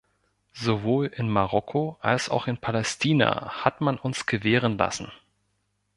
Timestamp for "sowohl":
0.55-1.05